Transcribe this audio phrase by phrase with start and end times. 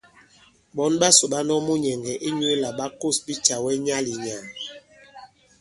[0.75, 4.45] Ɓɔ̌n ɓasò ɓa nɔ̄k munyɛ̀ŋgɛ̀ inyū lā ɓa kǒs bicàwɛ nyàà-lì- nyàà.